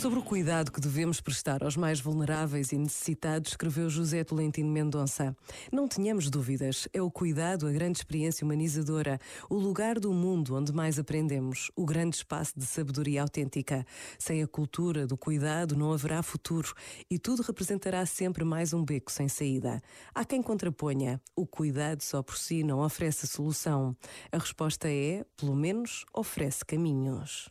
Sobre 0.00 0.18
o 0.18 0.22
cuidado 0.22 0.70
que 0.70 0.80
devemos 0.80 1.22
prestar 1.22 1.64
aos 1.64 1.74
mais 1.74 2.00
vulneráveis 2.00 2.70
e 2.70 2.76
necessitados, 2.76 3.52
escreveu 3.52 3.88
José 3.88 4.22
Tolentino 4.22 4.70
Mendonça. 4.70 5.34
Não 5.72 5.88
tenhamos 5.88 6.28
dúvidas, 6.28 6.86
é 6.92 7.00
o 7.00 7.10
cuidado 7.10 7.66
a 7.66 7.72
grande 7.72 7.98
experiência 7.98 8.44
humanizadora, 8.44 9.18
o 9.48 9.56
lugar 9.56 9.98
do 9.98 10.12
mundo 10.12 10.54
onde 10.54 10.70
mais 10.70 10.98
aprendemos, 10.98 11.70
o 11.74 11.86
grande 11.86 12.16
espaço 12.16 12.52
de 12.54 12.66
sabedoria 12.66 13.22
autêntica. 13.22 13.86
Sem 14.18 14.42
a 14.42 14.46
cultura 14.46 15.06
do 15.06 15.16
cuidado 15.16 15.74
não 15.74 15.90
haverá 15.90 16.22
futuro 16.22 16.74
e 17.10 17.18
tudo 17.18 17.42
representará 17.42 18.04
sempre 18.04 18.44
mais 18.44 18.74
um 18.74 18.84
beco 18.84 19.10
sem 19.10 19.28
saída. 19.28 19.82
Há 20.14 20.26
quem 20.26 20.42
contraponha, 20.42 21.20
o 21.34 21.46
cuidado 21.46 22.02
só 22.02 22.22
por 22.22 22.36
si 22.36 22.62
não 22.62 22.80
oferece 22.80 23.26
solução. 23.26 23.96
A 24.30 24.36
resposta 24.36 24.88
é, 24.90 25.24
pelo 25.38 25.56
menos, 25.56 26.04
oferece 26.12 26.66
caminhos. 26.66 27.50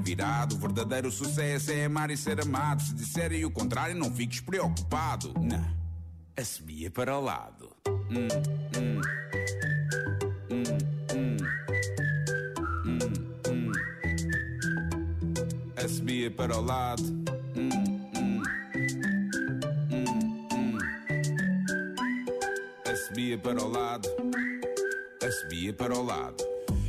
virado. 0.00 0.56
O 0.56 0.58
verdadeiro 0.58 1.10
sucesso 1.10 1.70
é 1.70 1.84
amar 1.84 2.10
e 2.10 2.16
ser 2.16 2.40
amado. 2.40 2.82
Se 2.82 2.94
disserem 2.94 3.44
o 3.44 3.50
contrário, 3.50 3.94
não 3.94 4.12
fiques 4.12 4.40
preocupado. 4.40 5.34
Não, 5.40 5.66
assobia 6.36 6.90
para 6.90 7.16
o 7.16 7.20
lado. 7.20 7.70
Hum, 7.88 8.28
hum. 8.78 9.00
Hum, 10.50 10.62
hum. 11.12 11.36
Para 16.36 16.58
o 16.58 16.60
lado. 16.60 17.02
Hum, 17.56 17.70
hum. 18.16 18.42
Assobia 22.84 23.38
para 23.38 23.62
o 23.62 23.68
lado. 23.68 24.08
Assobia 25.22 25.72
para 25.72 25.94
o 25.94 26.02
lado. 26.02 26.45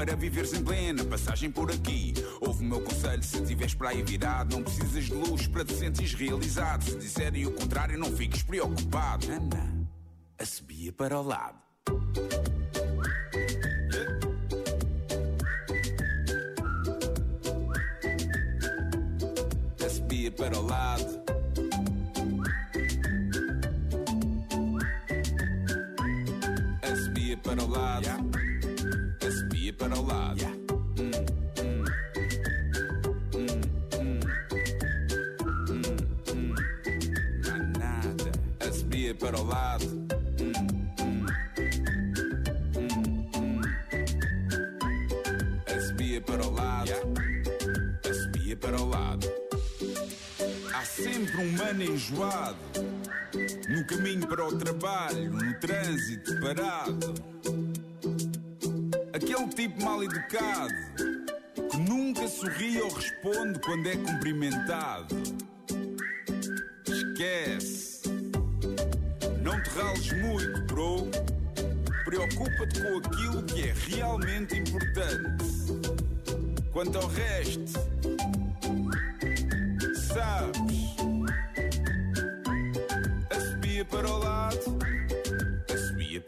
Para 0.00 0.16
viveres 0.16 0.54
em 0.54 0.64
plena 0.64 1.04
passagem 1.04 1.50
por 1.50 1.70
aqui. 1.70 2.14
Ouve 2.40 2.64
o 2.64 2.66
meu 2.66 2.80
conselho 2.80 3.22
se 3.22 3.44
tiveres 3.44 3.74
para 3.74 3.90
aí 3.90 4.02
virado. 4.02 4.56
Não 4.56 4.62
precisas 4.62 5.04
de 5.04 5.12
luz 5.12 5.46
para 5.46 5.62
te 5.62 5.74
sentires 5.74 6.14
realizado. 6.14 6.82
Se 6.84 6.96
disserem 6.96 7.46
o 7.46 7.52
contrário, 7.52 7.98
não 7.98 8.10
fiques 8.10 8.42
preocupado. 8.42 9.30
Ana, 9.30 9.86
assobia 10.38 10.90
para 10.90 11.20
o 11.20 11.22
lado. 11.22 11.58
Assobia 19.84 20.32
para 20.32 20.58
o 20.58 20.62
lado. 20.62 21.22
Assobia 26.90 27.36
para 27.36 27.62
o 27.62 27.68
lado. 27.68 28.49
Para 29.78 29.98
o 29.98 30.06
lado. 30.06 30.44
Hum, 30.98 31.10
hum. 31.58 31.84
Hum, 35.68 35.82
hum. 36.28 36.54
Não 37.44 37.58
nada. 37.78 38.30
Assobia 38.60 39.14
para 39.14 39.40
o 39.40 39.44
lado. 39.46 39.86
Hum. 40.40 40.52
Assobia 45.66 46.20
para 46.20 46.46
o 46.46 46.50
lado. 46.50 46.92
Assobia 48.10 48.56
para 48.56 48.80
o 48.80 48.88
lado. 48.88 49.32
Há 50.74 50.84
sempre 50.84 51.36
um 51.38 51.52
mano 51.52 51.82
enjoado 51.82 52.58
no 53.68 53.86
caminho 53.86 54.26
para 54.26 54.46
o 54.46 54.58
trabalho, 54.58 55.32
no 55.32 55.54
trânsito 55.54 56.38
parado. 56.40 57.14
Aquele 59.22 59.48
tipo 59.48 59.84
mal 59.84 60.02
educado 60.02 60.72
que 61.70 61.76
nunca 61.76 62.26
sorri 62.26 62.80
ou 62.80 62.88
responde 62.88 63.60
quando 63.60 63.86
é 63.86 63.96
cumprimentado. 63.96 65.14
Esquece. 66.88 68.00
Não 69.42 69.62
te 69.62 69.70
rales 69.70 70.12
muito, 70.22 70.62
bro. 70.62 71.06
Preocupa-te 72.02 72.80
com 72.80 72.96
aquilo 72.96 73.42
que 73.42 73.68
é 73.68 73.74
realmente 73.88 74.58
importante. 74.58 75.44
Quanto 76.72 76.96
ao 76.96 77.06
resto, 77.08 77.72
sabes. 80.14 80.69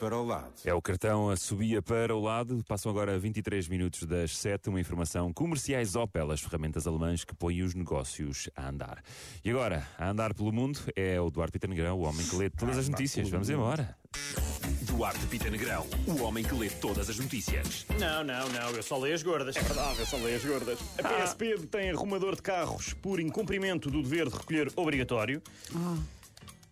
Para 0.02 0.18
o 0.18 0.26
lado. 0.26 0.52
É 0.64 0.74
o 0.74 0.82
cartão 0.82 1.30
a 1.30 1.36
subia 1.36 1.80
para 1.80 2.12
o 2.12 2.20
lado. 2.20 2.64
Passam 2.66 2.90
agora 2.90 3.16
23 3.16 3.68
minutos 3.68 4.02
das 4.02 4.36
7. 4.36 4.68
Uma 4.68 4.80
informação 4.80 5.32
comerciais 5.32 5.94
Opel, 5.94 6.32
as 6.32 6.40
ferramentas 6.40 6.88
alemãs 6.88 7.24
que 7.24 7.32
põem 7.36 7.62
os 7.62 7.72
negócios 7.72 8.50
a 8.56 8.68
andar. 8.68 9.00
E 9.44 9.50
agora, 9.50 9.86
a 9.96 10.10
andar 10.10 10.34
pelo 10.34 10.50
mundo 10.50 10.80
é 10.96 11.20
o 11.20 11.30
Duarte 11.30 11.52
Pita 11.52 11.68
Negrão, 11.68 12.00
o 12.00 12.02
homem 12.02 12.26
que 12.26 12.34
lê 12.34 12.50
todas 12.50 12.78
as 12.78 12.88
notícias. 12.88 13.30
Vamos 13.30 13.48
embora. 13.48 13.96
Duarte 14.82 15.24
Pita 15.26 15.48
Negrão, 15.48 15.86
o 16.08 16.20
homem 16.24 16.42
que 16.44 16.54
lê 16.54 16.69
todas 16.69 17.08
as 17.08 17.16
notícias. 17.16 17.86
Não, 18.00 18.24
não, 18.24 18.48
não, 18.48 18.70
eu 18.70 18.82
só 18.82 18.98
leio 18.98 19.14
as 19.14 19.22
gordas. 19.22 19.54
É 19.54 19.62
verdade, 19.62 20.00
eu 20.00 20.06
só 20.06 20.16
leio 20.16 20.36
as 20.36 20.44
gordas. 20.44 20.80
A 20.98 21.08
PSP 21.08 21.58
detém 21.58 21.90
arrumador 21.92 22.34
de 22.34 22.42
carros 22.42 22.92
por 22.92 23.20
incumprimento 23.20 23.88
do 23.88 24.02
dever 24.02 24.28
de 24.28 24.36
recolher 24.36 24.72
obrigatório. 24.74 25.40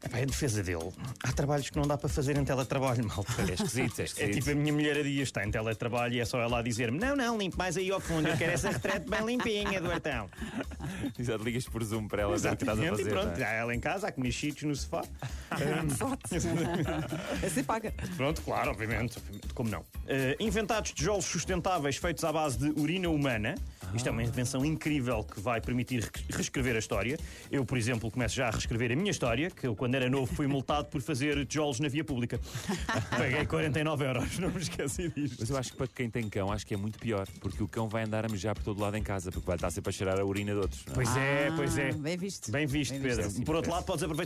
Epá, 0.03 0.19
em 0.21 0.27
defesa 0.27 0.63
dele, 0.63 0.91
há 1.23 1.31
trabalhos 1.31 1.69
que 1.69 1.77
não 1.77 1.87
dá 1.87 1.99
para 1.99 2.09
fazer 2.09 2.37
em 2.39 2.45
teletrabalho, 2.45 3.05
malta. 3.09 3.33
É 3.43 3.53
esquisito, 3.53 3.99
é 3.99 4.03
É 4.03 4.05
esquisito. 4.07 4.35
tipo 4.35 4.51
a 4.51 4.55
minha 4.55 4.73
mulher 4.73 4.97
a 4.99 5.03
dias 5.03 5.29
está 5.29 5.45
em 5.45 5.51
teletrabalho 5.51 6.15
e 6.15 6.21
é 6.21 6.25
só 6.25 6.41
ela 6.41 6.61
a 6.61 6.63
dizer-me: 6.63 6.99
Não, 6.99 7.15
não, 7.15 7.37
limpe 7.37 7.59
mais 7.59 7.77
aí 7.77 7.91
ao 7.91 8.01
fundo, 8.01 8.27
eu 8.29 8.37
quero 8.37 8.53
essa 8.53 8.71
retrete 8.71 9.11
bem 9.11 9.25
limpinha, 9.27 9.79
Duartão. 9.81 10.31
Exato, 11.19 11.45
ligas 11.45 11.67
por 11.67 11.85
Zoom 11.85 12.09
para 12.09 12.23
ela 12.23 12.35
dizer 12.35 12.53
o 12.53 12.57
que 12.57 12.63
estás 12.63 12.79
a 12.79 12.83
Exatamente, 12.83 13.05
fazer. 13.05 13.11
e 13.17 13.23
pronto, 13.23 13.39
é? 13.41 13.45
há 13.45 13.51
ela 13.53 13.75
em 13.75 13.81
casa, 13.81 14.09
há 14.09 14.13
comer 14.13 14.33
cheetos 14.33 14.63
no 14.63 14.75
sofá. 14.75 15.03
Assim 17.45 17.65
paga. 17.65 17.93
Pronto, 18.17 18.41
claro, 18.43 18.71
obviamente, 18.71 19.19
obviamente, 19.19 19.55
como 19.55 19.69
não? 19.69 19.85
Eh, 20.07 20.37
inventados 20.41 20.93
tijolos 20.93 21.25
sustentáveis 21.27 21.97
feitos 21.97 22.25
à 22.25 22.33
base 22.33 22.59
de 22.59 22.81
urina 22.81 23.09
humana. 23.11 23.55
Isto 23.95 24.09
é 24.09 24.13
uma 24.13 24.23
invenção 24.23 24.65
incrível 24.65 25.25
que 25.25 25.41
vai 25.41 25.61
permitir 25.61 26.01
re- 26.03 26.11
reescrever 26.31 26.77
a 26.77 26.79
história. 26.79 27.19
Eu, 27.51 27.65
por 27.65 27.77
exemplo, 27.77 28.11
começo 28.11 28.35
já 28.37 28.49
a 28.49 28.51
reescrever 28.51 28.93
a 28.93 28.97
minha 28.97 29.11
história, 29.11 29.51
que 29.51 29.67
eu, 29.67 29.75
quando 29.75 29.95
era 29.97 30.09
novo, 30.09 30.33
fui 30.35 30.47
multado 30.47 30.89
por 30.89 31.01
fazer 31.03 31.45
tijolos 31.47 31.81
na 31.81 31.89
via 31.89 32.05
pública. 32.05 32.41
Paguei 33.11 33.45
49 33.47 34.05
euros, 34.05 34.39
não 34.39 34.51
me 34.51 34.61
esqueci 34.61 35.09
disto. 35.09 35.37
Mas 35.41 35.51
eu 35.51 35.57
acho 35.57 35.73
que 35.73 35.77
para 35.77 35.87
quem 35.89 36.09
tem 36.11 36.29
cão, 36.29 36.53
acho 36.53 36.67
que 36.67 36.75
é 36.75 36.77
muito 36.77 36.99
pior, 36.99 37.27
porque 37.41 37.63
o 37.63 37.69
cão 37.69 37.89
vai 37.89 38.05
andar 38.05 38.25
a 38.25 38.29
mejar 38.29 38.55
por 38.55 38.63
todo 38.63 38.81
lado 38.81 38.97
em 38.97 39.03
casa, 39.03 39.31
porque 39.33 39.47
vai 39.47 39.57
estar 39.57 39.71
sempre 39.71 39.91
a 39.91 39.93
cheirar 39.93 40.21
a 40.21 40.25
urina 40.25 40.53
de 40.53 40.59
outros. 40.59 40.85
não 40.87 40.93
é? 40.93 40.95
Pois 40.95 41.17
é, 41.17 41.49
Ah, 41.49 41.53
pois 41.57 41.79
é. 41.79 41.93
bem 41.93 42.17
visto. 42.17 42.51
Bem 42.53 42.67
visto, 42.67 42.93
Bem 42.93 43.01
Pedro. 43.03 43.25
visto. 43.29 43.43
Por 43.45 43.57
outro 43.57 43.71
lado, 43.71 43.85
podes 43.85 44.03
aproveitar 44.03 44.21